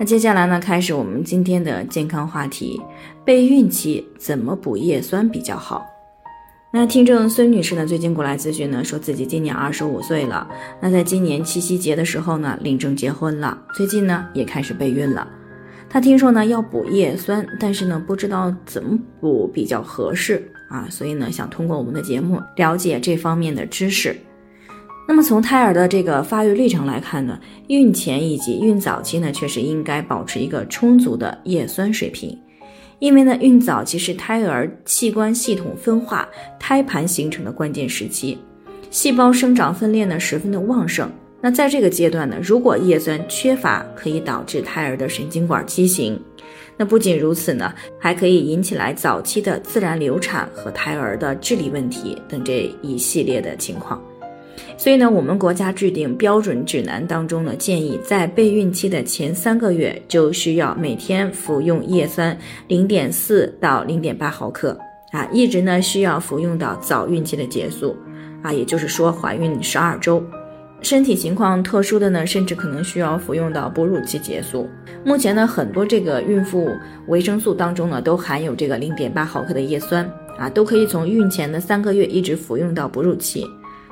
[0.00, 2.80] 那接下来呢，开始我们今天的健康话题：
[3.24, 5.84] 备孕期怎么补叶酸比较好？
[6.72, 10.48] 那听众孙女士呢，最近过来咨询呢，说自己今年二十五岁了，
[10.80, 15.26] 那在今年七夕节的时候呢，领证结婚了，最近呢也开始备孕了。
[15.90, 24.16] 她听说呢要补叶酸，但是呢不知道怎么补比较合适啊，所以呢想通过我们的节目了解这方面的知识。
[25.10, 32.38] 那么从胎儿的这个发育历程来看呢，孕前以及孕早期呢，确实应该保持一个充足的叶酸水平，
[32.98, 36.28] 因为呢，孕早期是胎儿器官系统分化、
[36.60, 38.36] 胎盘形成的关键时期，
[38.90, 41.10] 细胞生长分裂呢十分的旺盛。
[41.40, 46.20] 那在这个阶段呢，如果叶酸缺乏，可以导致胎儿的神经管畸形。
[46.76, 53.98] 那不仅如此呢，还可以引起来早期的自然流产和胎儿的智力问题等这一系列的情况。
[54.78, 64.78] 所以呢，我们国家制定标准指南当中呢，建议在备孕期的前三个月就需要每天服用叶酸零点四到零点八毫克
[65.10, 67.96] 啊，一直呢需要服用到早孕期的结束
[68.40, 70.22] 啊，也就是说怀孕十二周，
[70.80, 74.68] 身体情况特殊的呢，甚至可能需要服用到哺乳期结束。
[75.04, 76.70] 目前呢，很多这个孕妇
[77.08, 83.44] 维生素当中呢，都含有这个零点八毫克的叶酸啊，都可以从孕前的三个月一直服用到哺乳期。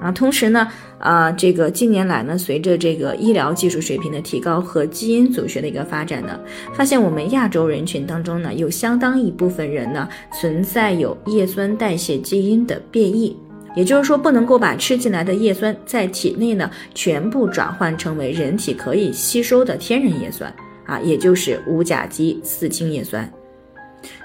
[0.00, 0.66] 啊，同时呢，
[0.98, 6.40] 啊，这个近年来呢，随着这个医疗技术水平的提高和基因组学的一个发展呢，
[6.74, 10.08] 发现我们亚洲人群当中呢，有相当一部分人呢，
[10.40, 13.36] 存在有叶酸代谢基因的变异，
[13.76, 20.50] 也就是说，不能够把吃进来的叶酸在体内呢，全部转换成为人体可以吸收的天然叶酸
[20.86, 23.30] 啊，也就是五甲基四氢叶酸。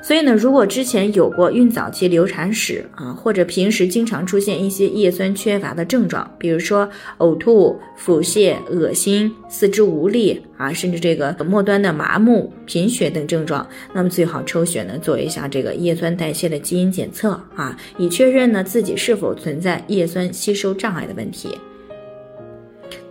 [0.05, 21.49] 所以呢，如果之前有过孕早期流产史啊，或者平时经常出现一些叶酸缺乏的症状，比如说呕吐、腹泻、恶心、四肢无力啊，甚至这个末端的麻木、贫血等症状，那么最好抽血呢做一下这个叶酸代谢的基因检测啊，以确认呢自己是否存在叶酸吸收障碍的问题。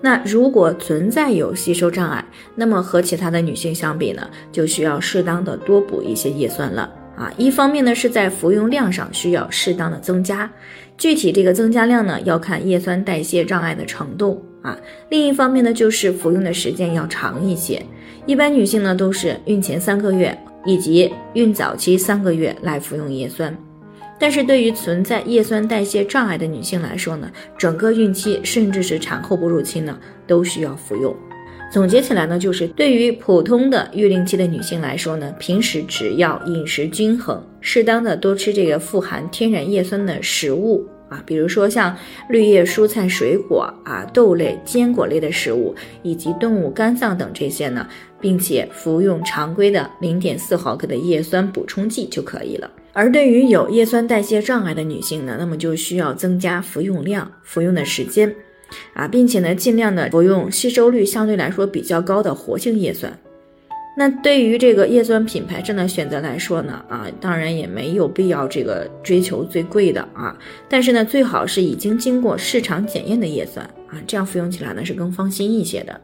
[0.05, 2.23] 那如果存在有吸收障碍，
[2.55, 7.33] 那么和其他的女性相比呢，就需要适当的多补一些叶酸了啊。
[7.39, 10.51] 一方面呢是在服用量上需要适当的增加，
[10.99, 14.79] 具体这个增加量呢要看叶酸代谢障碍的程度啊。
[15.09, 17.83] 另一方面呢就是服用的时间要长一些，
[18.27, 23.57] 一般女性呢都是孕前三个月以及孕早期三个月来服用叶酸。
[24.19, 31.15] 但是对于存在叶酸代谢障碍的女性来说呢，整个孕期甚至是产后哺乳期呢，都需要服用。
[31.73, 41.97] 总结起来呢，就是对于普通的育龄期的女性来说呢，平时只要饮食均衡，适当的多吃这个富含天然叶酸的食物啊，比如说像
[42.29, 45.75] 绿叶蔬菜水果啊、豆类、坚果类的食物，
[46.05, 47.85] 以及动物肝脏等这些呢，
[48.21, 52.71] 并且服用常规的零点四毫克的叶酸补充剂就可以了。
[52.95, 58.33] 而对于有叶酸代谢障碍的女性呢，那么就需要增加服用量、服用的时间，
[58.95, 63.13] 啊，并且呢，尽量的服用吸收率相对来说比较高的活性叶酸。
[63.97, 70.37] 那对于这个叶酸品牌上的选择来说呢，啊，当然也没有必要这个追求最贵的啊，
[70.69, 76.01] 但是呢，最好是已经经过市场检验的叶酸啊，这样服用起来呢是更放心一些的。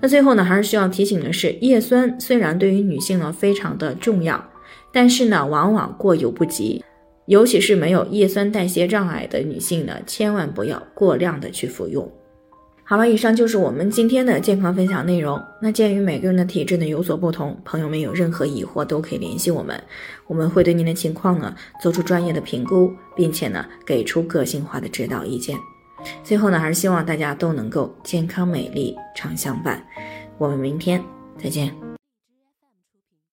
[0.00, 4.50] 那最后呢，还是需要提醒的是，叶酸虽然对于女性呢非常的重要。
[4.94, 6.82] 但是呢，往往过犹不及，
[7.26, 12.10] 尤其是没有叶酸代谢障碍的女性呢，千万不要过量的去服用。
[12.86, 15.42] 好了，以上就是我们今天的健康分享内容。
[15.60, 19.82] 那鉴于每个人的体质呢有所不同，朋友们有任何疑惑都可以联系我们，
[20.26, 25.58] 我们会对您的情况呢做出专业的评估，并且呢给出个性化的指导意见。
[26.22, 29.82] 最后呢，还是希望大家都能够健康美丽常相伴。
[30.36, 31.02] 我们明天
[31.42, 31.93] 再见。